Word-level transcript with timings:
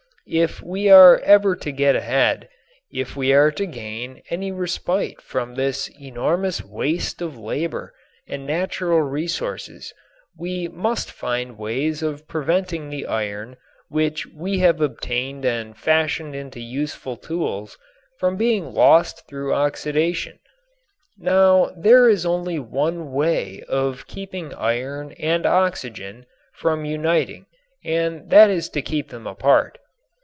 If 0.27 0.61
we 0.61 0.87
are 0.89 1.17
ever 1.25 1.57
to 1.57 1.71
get 1.73 1.93
ahead, 1.95 2.47
if 2.89 3.17
we 3.17 3.33
are 3.33 3.51
to 3.51 3.65
gain 3.65 4.21
any 4.29 4.49
respite 4.51 5.19
from 5.19 5.55
this 5.55 5.89
enormous 5.99 6.63
waste 6.63 7.21
of 7.21 7.37
labor 7.37 7.93
and 8.29 8.45
natural 8.45 9.01
resources, 9.01 9.93
we 10.37 10.69
must 10.69 11.11
find 11.11 11.57
ways 11.57 12.01
of 12.01 12.29
preventing 12.29 12.89
the 12.89 13.07
iron 13.07 13.57
which 13.89 14.25
we 14.27 14.59
have 14.59 14.79
obtained 14.79 15.43
and 15.43 15.75
fashioned 15.75 16.33
into 16.33 16.61
useful 16.61 17.17
tools 17.17 17.77
from 18.17 18.37
being 18.37 18.73
lost 18.73 19.27
through 19.27 19.53
oxidation. 19.53 20.39
Now 21.17 21.73
there 21.75 22.07
is 22.07 22.25
only 22.25 22.57
one 22.59 23.11
way 23.11 23.63
of 23.67 24.07
keeping 24.07 24.53
iron 24.53 25.11
and 25.13 25.45
oxygen 25.45 26.25
from 26.53 26.85
uniting 26.85 27.47
and 27.83 28.29
that 28.29 28.49
is 28.49 28.69
to 28.69 28.81
keep 28.81 29.09
them 29.09 29.27
apart. 29.27 29.77